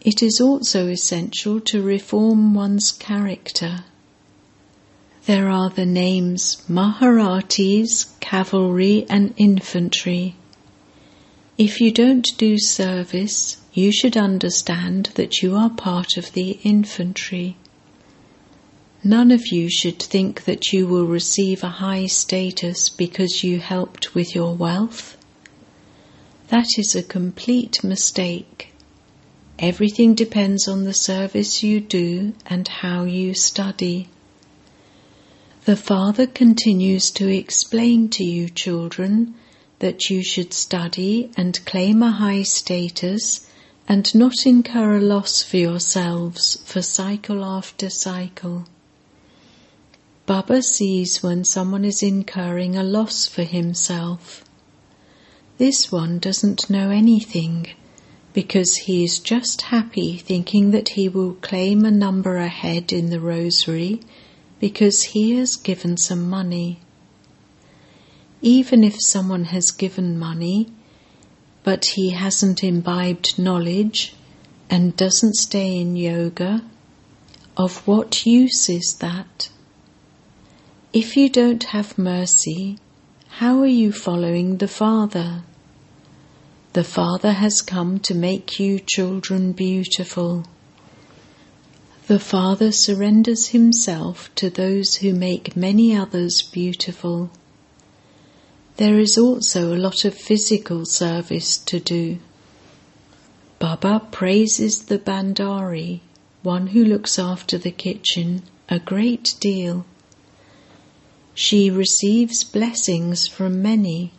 It 0.00 0.24
is 0.24 0.40
also 0.40 0.88
essential 0.88 1.60
to 1.60 1.82
reform 1.82 2.52
one's 2.52 2.90
character. 2.90 3.84
There 5.26 5.48
are 5.48 5.70
the 5.70 5.86
names 5.86 6.62
Maharatis, 6.68 8.06
cavalry, 8.18 9.06
and 9.08 9.34
infantry. 9.36 10.34
If 11.58 11.80
you 11.80 11.90
don't 11.90 12.36
do 12.36 12.58
service, 12.58 13.56
you 13.72 13.90
should 13.90 14.14
understand 14.14 15.10
that 15.14 15.40
you 15.40 15.56
are 15.56 15.70
part 15.70 16.18
of 16.18 16.32
the 16.32 16.58
infantry. 16.64 17.56
None 19.02 19.30
of 19.30 19.46
you 19.46 19.70
should 19.70 19.98
think 19.98 20.44
that 20.44 20.74
you 20.74 20.86
will 20.86 21.06
receive 21.06 21.62
a 21.62 21.78
high 21.80 22.06
status 22.06 22.90
because 22.90 23.42
you 23.42 23.60
helped 23.60 24.14
with 24.14 24.34
your 24.34 24.54
wealth. 24.54 25.16
That 26.48 26.66
is 26.76 26.94
a 26.94 27.02
complete 27.02 27.82
mistake. 27.82 28.74
Everything 29.58 30.14
depends 30.14 30.68
on 30.68 30.84
the 30.84 30.92
service 30.92 31.62
you 31.62 31.80
do 31.80 32.34
and 32.44 32.68
how 32.68 33.04
you 33.04 33.32
study. 33.32 34.08
The 35.64 35.76
Father 35.76 36.26
continues 36.26 37.10
to 37.12 37.34
explain 37.34 38.10
to 38.10 38.24
you, 38.24 38.50
children, 38.50 39.34
that 39.78 40.08
you 40.08 40.22
should 40.22 40.52
study 40.52 41.30
and 41.36 41.64
claim 41.66 42.02
a 42.02 42.10
high 42.10 42.42
status 42.42 43.48
and 43.88 44.14
not 44.14 44.46
incur 44.46 44.96
a 44.96 45.00
loss 45.00 45.42
for 45.42 45.58
yourselves 45.58 46.58
for 46.64 46.82
cycle 46.82 47.44
after 47.44 47.88
cycle. 47.88 48.64
Baba 50.26 50.60
sees 50.60 51.22
when 51.22 51.44
someone 51.44 51.84
is 51.84 52.02
incurring 52.02 52.76
a 52.76 52.82
loss 52.82 53.26
for 53.26 53.44
himself. 53.44 54.44
This 55.58 55.92
one 55.92 56.18
doesn't 56.18 56.68
know 56.68 56.90
anything 56.90 57.68
because 58.32 58.76
he 58.76 59.04
is 59.04 59.18
just 59.18 59.62
happy 59.62 60.18
thinking 60.18 60.72
that 60.72 60.90
he 60.90 61.08
will 61.08 61.34
claim 61.34 61.84
a 61.84 61.90
number 61.90 62.36
ahead 62.36 62.92
in 62.92 63.10
the 63.10 63.20
rosary 63.20 64.00
because 64.58 65.02
he 65.02 65.36
has 65.36 65.56
given 65.56 65.96
some 65.96 66.28
money. 66.28 66.80
Even 68.42 68.84
if 68.84 68.96
someone 69.00 69.44
has 69.44 69.70
given 69.70 70.18
money, 70.18 70.68
but 71.64 71.84
he 71.94 72.10
hasn't 72.10 72.62
imbibed 72.62 73.38
knowledge 73.38 74.14
and 74.68 74.96
doesn't 74.96 75.36
stay 75.36 75.78
in 75.78 75.96
yoga, 75.96 76.62
of 77.56 77.86
what 77.86 78.26
use 78.26 78.68
is 78.68 78.96
that? 79.00 79.48
If 80.92 81.16
you 81.16 81.28
don't 81.28 81.64
have 81.64 81.98
mercy, 81.98 82.78
how 83.28 83.60
are 83.60 83.66
you 83.66 83.92
following 83.92 84.58
the 84.58 84.68
Father? 84.68 85.42
The 86.74 86.84
Father 86.84 87.32
has 87.32 87.62
come 87.62 87.98
to 88.00 88.14
make 88.14 88.60
you 88.60 88.78
children 88.78 89.52
beautiful. 89.52 90.44
The 92.06 92.20
Father 92.20 92.70
surrenders 92.70 93.48
himself 93.48 94.30
to 94.36 94.50
those 94.50 94.96
who 94.96 95.12
make 95.14 95.56
many 95.56 95.96
others 95.96 96.42
beautiful. 96.42 97.30
There 98.76 98.98
is 98.98 99.16
also 99.16 99.74
a 99.74 99.78
lot 99.78 100.04
of 100.04 100.14
physical 100.14 100.84
service 100.84 101.56
to 101.56 101.80
do. 101.80 102.18
Baba 103.58 104.06
praises 104.10 104.84
the 104.84 104.98
Bhandari, 104.98 106.00
one 106.42 106.68
who 106.68 106.84
looks 106.84 107.18
after 107.18 107.56
the 107.56 107.70
kitchen, 107.70 108.42
a 108.68 108.78
great 108.78 109.34
deal. 109.40 109.86
She 111.34 111.70
receives 111.70 112.44
blessings 112.44 113.26
from 113.26 113.62
many. 113.62 114.12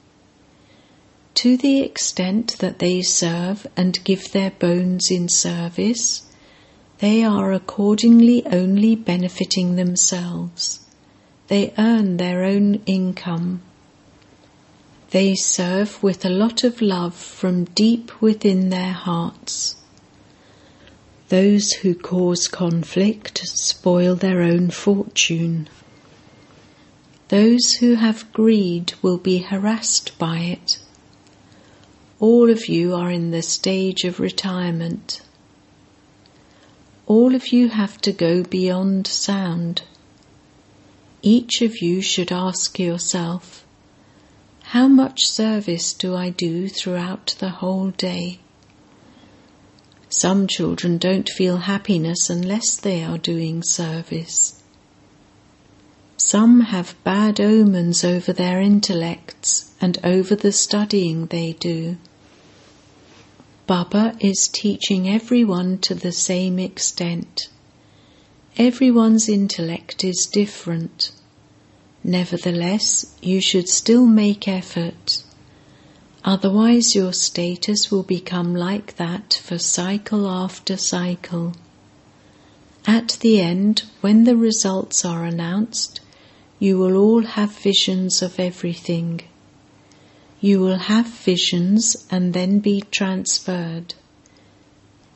To 1.36 1.56
the 1.56 1.82
extent 1.82 2.58
that 2.58 2.80
they 2.80 3.04
serve 3.04 3.68
and 3.78 4.04
give 4.04 4.32
their 4.32 4.52
bones 4.52 5.12
in 5.12 5.30
service, 5.30 6.24
they 6.98 7.24
are 7.24 7.54
accordingly 7.54 8.44
only 8.48 8.96
benefiting 8.96 9.76
themselves. 9.76 10.80
They 11.48 11.76
earn 11.78 12.18
their 12.18 12.44
own 12.44 12.82
income. 12.88 13.62
They 15.12 15.36
serve 15.36 16.04
with 16.04 16.26
a 16.26 16.30
lot 16.30 16.66
of 16.66 16.82
love 16.82 17.16
from 17.16 17.64
deep 17.64 18.22
within 18.22 18.70
their 18.70 18.92
hearts. 18.92 19.78
Those 21.30 21.72
who 21.72 21.96
cause 21.96 22.48
conflict 22.48 23.42
spoil 23.46 24.16
their 24.16 24.42
own 24.42 24.70
fortune. 24.70 25.70
Those 27.30 27.74
who 27.80 27.96
have 27.96 28.32
greed 28.34 28.94
will 29.02 29.18
be 29.18 29.40
harassed 29.40 30.18
by 30.18 30.40
it. 30.40 30.80
All 32.20 32.50
of 32.50 32.68
you 32.68 32.96
are 32.96 33.12
in 33.12 33.32
the 33.32 33.42
stage 33.42 34.04
of 34.04 34.20
retirement. 34.20 35.22
All 37.06 37.36
of 37.36 37.54
you 37.54 37.70
have 37.70 38.02
to 38.02 38.12
go 38.12 38.44
beyond 38.44 39.08
sound. 39.08 39.84
Each 41.22 41.62
of 41.62 41.82
you 41.82 42.02
should 42.02 42.32
ask 42.32 42.80
yourself, 42.80 43.66
how 44.72 44.86
much 44.86 45.26
service 45.26 45.94
do 45.94 46.14
I 46.14 46.30
do 46.30 46.68
throughout 46.68 47.38
the 47.40 47.50
whole 47.50 47.92
day? 47.92 48.40
Some 50.10 50.46
children 50.46 50.98
don't 50.98 51.30
feel 51.30 51.58
happiness 51.60 52.30
unless 52.30 52.76
they 52.76 53.02
are 53.02 53.18
doing 53.18 53.64
service. 53.64 54.62
Some 56.18 56.60
have 56.60 57.02
bad 57.06 57.40
omens 57.40 58.04
over 58.04 58.34
their 58.34 58.60
intellects 58.60 59.72
and 59.80 59.98
over 60.04 60.36
the 60.36 60.52
studying 60.52 61.28
they 61.28 61.54
do. 61.54 61.96
Baba 63.68 64.18
is 64.20 64.50
teaching 64.52 65.08
everyone 65.08 65.78
to 65.78 65.96
the 65.96 66.12
same 66.12 66.60
extent. 66.60 67.48
Everyone's 68.58 69.30
intellect 69.30 70.04
is 70.04 70.26
different. 70.30 71.12
Nevertheless, 72.10 73.06
you 73.22 73.42
should 73.42 73.68
still 73.68 74.06
make 74.06 74.48
effort. 74.48 75.24
Otherwise, 76.24 76.96
your 76.96 77.12
status 77.12 77.92
will 77.92 78.04
become 78.04 78.56
like 78.56 78.96
that 78.96 79.34
for 79.44 79.58
cycle 79.58 80.26
after 80.26 80.78
cycle. 80.78 81.52
At 82.86 83.18
the 83.20 83.42
end, 83.42 83.84
when 84.00 84.24
the 84.24 84.38
results 84.38 85.04
are 85.04 85.26
announced, 85.26 86.00
you 86.60 86.78
will 86.78 86.96
all 86.96 87.24
have 87.24 87.52
visions 87.52 88.22
of 88.22 88.40
everything. 88.40 89.24
You 90.40 90.62
will 90.62 90.78
have 90.78 91.08
visions 91.08 92.08
and 92.10 92.34
then 92.34 92.60
be 92.60 92.86
transferred. 92.90 93.96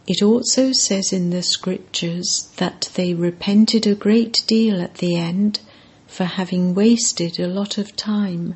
It 0.07 0.21
also 0.21 0.73
says 0.73 1.13
in 1.13 1.29
the 1.29 1.41
scriptures 1.41 2.49
that 2.57 2.89
they 2.95 3.13
repented 3.13 3.87
a 3.87 3.95
great 3.95 4.43
deal 4.45 4.81
at 4.81 4.95
the 4.95 5.15
end 5.15 5.61
for 6.11 6.25
having 6.25 6.75
wasted 6.75 7.39
a 7.39 7.47
lot 7.47 7.77
of 7.77 7.95
time 7.95 8.53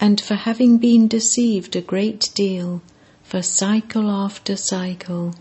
and 0.00 0.18
for 0.18 0.34
having 0.34 0.78
been 0.78 1.06
deceived 1.06 1.76
a 1.76 1.80
great 1.82 2.30
deal 2.34 2.80
for 3.22 3.42
cycle 3.42 4.10
after 4.10 4.56
cycle. 4.56 5.34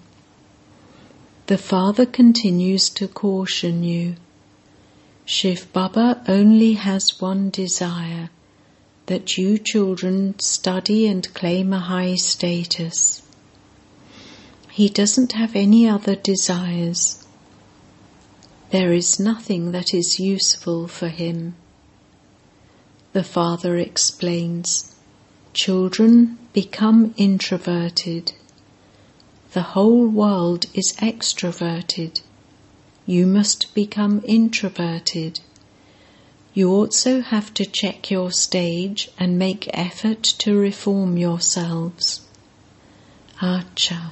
The 1.47 1.57
Father 1.57 2.05
continues 2.05 2.89
to 2.89 3.07
caution 3.07 3.85
you. 3.85 4.17
Shiv 5.23 5.71
Baba 5.71 6.21
only 6.27 6.73
has 6.73 7.21
one 7.21 7.51
desire 7.51 8.29
that 9.05 9.37
you 9.37 9.57
children 9.57 10.37
study 10.39 11.07
and 11.07 11.33
claim 11.33 11.71
a 11.71 11.79
high 11.79 12.15
status. 12.15 13.21
He 14.71 14.89
doesn't 14.89 15.31
have 15.31 15.55
any 15.55 15.87
other 15.87 16.17
desires. 16.17 17.24
There 18.71 18.93
is 18.93 19.19
nothing 19.19 19.71
that 19.71 19.93
is 19.93 20.19
useful 20.19 20.87
for 20.87 21.09
him. 21.09 21.55
The 23.13 23.23
father 23.23 23.77
explains 23.77 24.95
Children 25.53 26.37
become 26.51 27.13
introverted. 27.15 28.33
The 29.53 29.61
whole 29.61 30.05
world 30.07 30.65
is 30.73 30.93
extroverted. 30.97 32.21
You 33.05 33.25
must 33.25 33.73
become 33.73 34.21
introverted. 34.25 35.39
You 36.53 36.71
also 36.71 37.21
have 37.21 37.53
to 37.53 37.65
check 37.65 38.11
your 38.11 38.31
stage 38.31 39.09
and 39.17 39.39
make 39.39 39.69
effort 39.73 40.23
to 40.39 40.57
reform 40.57 41.17
yourselves. 41.17 42.21
Acha. 43.41 44.11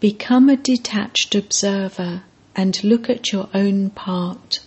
Become 0.00 0.48
a 0.48 0.56
detached 0.56 1.34
observer 1.34 2.22
and 2.56 2.82
look 2.82 3.10
at 3.10 3.32
your 3.32 3.50
own 3.52 3.90
part. 3.90 4.60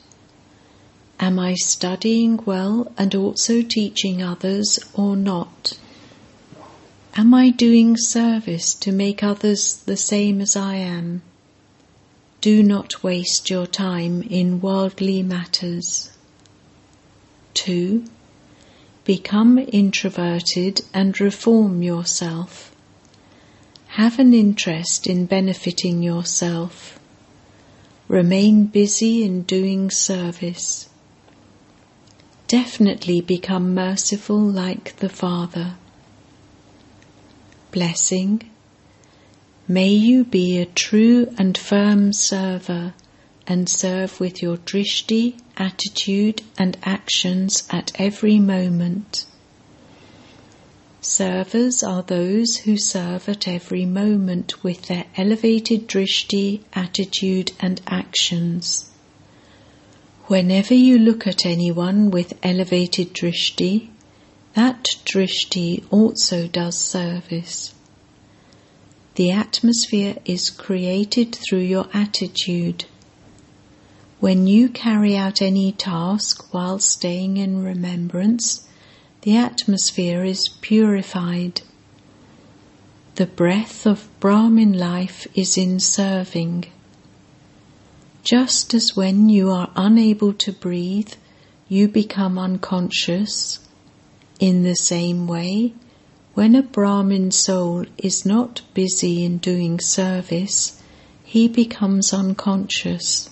Am 1.20 1.40
I 1.40 1.56
studying 1.56 2.40
well 2.46 2.92
and 3.00 3.16
also 3.16 3.64
teaching 3.64 4.22
others 4.22 4.80
or 4.94 5.16
not? 5.16 5.80
Am 7.16 7.34
I 7.34 7.50
doing 7.50 7.98
service 7.98 8.76
to 8.76 8.92
make 8.92 9.24
others 9.24 9.78
the 9.86 9.98
same 9.98 10.40
as 10.40 10.56
I 10.56 10.76
am? 10.76 11.24
Do 12.40 12.62
not 12.62 13.04
waste 13.04 13.50
your 13.50 13.66
time 13.66 14.22
in 14.22 14.62
worldly 14.62 15.24
matters. 15.24 16.12
2. 17.56 18.04
Become 19.04 19.58
introverted 19.58 20.82
and 20.94 21.20
reform 21.20 21.82
yourself. 21.82 22.73
Have 23.98 24.18
an 24.18 24.34
interest 24.34 25.06
in 25.06 25.28
benefiting 25.28 26.02
yourself. 26.02 27.00
Remain 28.08 28.66
busy 28.66 29.24
in 29.24 29.44
doing 29.44 29.92
service. 29.92 30.90
Definitely 32.48 33.22
become 33.22 33.76
merciful 33.76 34.40
like 34.40 34.96
the 34.96 35.10
Father. 35.10 35.76
Blessing. 37.72 38.50
May 39.68 39.90
you 39.90 40.24
be 40.24 40.58
a 40.58 40.66
true 40.66 41.32
and 41.38 41.56
firm 41.56 42.14
server 42.14 42.96
and 43.46 43.70
serve 43.70 44.20
with 44.20 44.42
your 44.42 44.58
drishti, 44.58 45.40
attitude, 45.56 46.42
and 46.58 46.80
actions 46.82 47.68
at 47.70 47.92
every 48.00 48.40
moment. 48.40 49.28
Servers 51.06 51.84
are 51.84 52.02
those 52.02 52.56
who 52.64 52.78
serve 52.78 53.28
at 53.28 53.46
every 53.46 53.86
moment 53.86 54.64
with 54.64 54.84
their 54.84 55.04
elevated 55.18 55.86
drishti, 55.86 56.62
attitude, 56.72 57.52
and 57.60 57.82
actions. 57.86 58.90
Whenever 60.28 60.74
you 60.74 60.98
look 60.98 61.28
at 61.28 61.46
anyone 61.46 62.10
with 62.10 62.40
elevated 62.42 63.14
drishti, 63.14 63.90
that 64.54 64.86
drishti 65.04 65.84
also 65.92 66.48
does 66.48 66.80
service. 66.80 67.74
The 69.16 69.32
atmosphere 69.32 70.16
is 70.24 70.50
created 70.50 71.36
through 71.36 71.68
your 71.68 71.90
attitude. 71.94 72.86
When 74.22 74.48
you 74.48 74.70
carry 74.70 75.18
out 75.18 75.42
any 75.42 75.74
task 75.74 76.54
while 76.54 76.80
staying 76.80 77.36
in 77.36 77.62
remembrance, 77.62 78.63
the 79.24 79.38
atmosphere 79.38 80.24
is 80.24 80.50
purified. 80.62 81.62
The 83.16 83.26
breath 83.26 83.86
of 83.86 84.08
Brahmin 84.20 84.74
life 84.74 85.28
is 85.34 85.58
in 85.58 85.80
serving. 85.80 86.66
Just 88.24 88.74
as 88.74 88.96
when 88.96 89.30
you 89.30 89.50
are 89.50 89.72
unable 89.76 90.34
to 90.34 90.52
breathe, 90.52 91.14
you 91.70 91.88
become 91.88 92.38
unconscious, 92.38 93.60
in 94.40 94.64
the 94.64 94.76
same 94.76 95.26
way, 95.26 95.74
When 96.34 96.56
a 96.56 96.64
Brahmin 96.64 97.30
soul 97.30 97.86
is 97.98 98.26
not 98.26 98.62
busy 98.74 99.24
in 99.24 99.38
doing 99.38 99.80
service, 99.80 100.82
he 101.24 101.48
becomes 101.48 102.12
unconscious. 102.12 103.30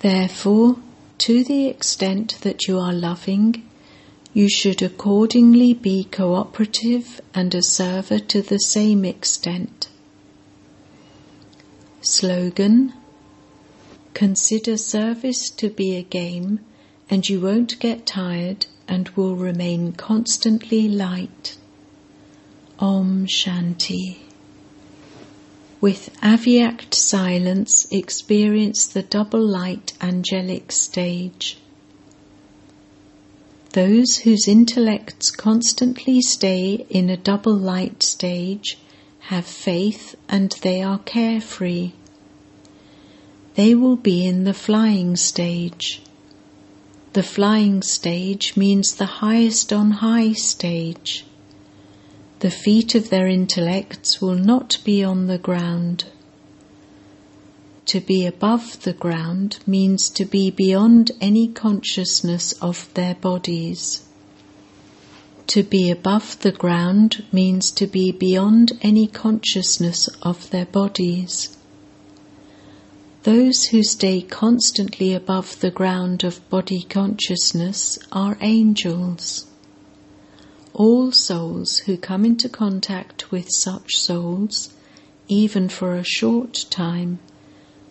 Therefore, 0.00 0.76
to 1.18 1.42
the 1.42 1.66
extent 1.66 2.38
that 2.42 2.68
you 2.68 2.78
are 2.78 2.92
loving, 2.92 3.66
you 4.32 4.48
should 4.48 4.80
accordingly 4.80 5.74
be 5.74 6.04
cooperative 6.04 7.20
and 7.34 7.54
a 7.54 7.62
server 7.62 8.18
to 8.18 8.40
the 8.42 8.58
same 8.58 9.04
extent. 9.04 9.88
Slogan 12.00 12.92
Consider 14.14 14.76
service 14.76 15.48
to 15.50 15.70
be 15.70 15.96
a 15.96 16.02
game, 16.02 16.60
and 17.08 17.26
you 17.28 17.40
won't 17.40 17.78
get 17.78 18.04
tired 18.04 18.66
and 18.86 19.08
will 19.10 19.34
remain 19.34 19.92
constantly 19.92 20.88
light. 20.88 21.56
Om 22.78 23.26
Shanti. 23.26 24.18
With 25.80 26.14
Avyakt 26.22 26.92
silence, 26.92 27.86
experience 27.90 28.86
the 28.86 29.02
double 29.02 29.40
light 29.40 29.94
angelic 30.02 30.70
stage. 30.70 31.56
Those 33.72 34.18
whose 34.18 34.48
intellects 34.48 35.30
constantly 35.30 36.20
stay 36.22 36.86
in 36.90 37.08
a 37.08 37.16
double 37.16 37.56
light 37.56 38.02
stage 38.02 38.78
have 39.28 39.46
faith 39.46 40.16
and 40.28 40.50
they 40.62 40.82
are 40.82 40.98
carefree. 40.98 41.92
They 43.54 43.76
will 43.76 43.94
be 43.94 44.26
in 44.26 44.42
the 44.42 44.54
flying 44.54 45.14
stage. 45.14 46.02
The 47.12 47.22
flying 47.22 47.82
stage 47.82 48.56
means 48.56 48.94
the 48.94 49.20
highest 49.22 49.72
on 49.72 49.90
high 49.92 50.32
stage. 50.32 51.24
The 52.40 52.50
feet 52.50 52.96
of 52.96 53.10
their 53.10 53.28
intellects 53.28 54.20
will 54.20 54.34
not 54.34 54.78
be 54.82 55.04
on 55.04 55.28
the 55.28 55.38
ground. 55.38 56.06
To 57.86 58.00
be 58.00 58.26
above 58.26 58.82
the 58.82 58.92
ground 58.92 59.58
means 59.66 60.10
to 60.10 60.24
be 60.24 60.50
beyond 60.50 61.10
any 61.20 61.48
consciousness 61.48 62.52
of 62.60 62.92
their 62.94 63.14
bodies. 63.14 64.04
To 65.48 65.64
be 65.64 65.90
above 65.90 66.38
the 66.40 66.52
ground 66.52 67.24
means 67.32 67.72
to 67.72 67.88
be 67.88 68.12
beyond 68.12 68.78
any 68.82 69.08
consciousness 69.08 70.08
of 70.22 70.50
their 70.50 70.66
bodies. 70.66 71.56
Those 73.24 73.64
who 73.64 73.82
stay 73.82 74.22
constantly 74.22 75.12
above 75.12 75.58
the 75.60 75.72
ground 75.72 76.22
of 76.22 76.48
body 76.48 76.82
consciousness 76.82 77.98
are 78.12 78.38
angels. 78.40 79.46
All 80.72 81.10
souls 81.10 81.78
who 81.78 81.96
come 81.96 82.24
into 82.24 82.48
contact 82.48 83.32
with 83.32 83.50
such 83.50 83.96
souls, 83.96 84.72
even 85.26 85.68
for 85.68 85.96
a 85.96 86.04
short 86.04 86.66
time, 86.70 87.18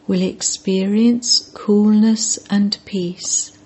will 0.10 0.24
experience 0.24 1.52
coolness 1.54 2.40
and 2.50 2.80
peace. 2.84 3.59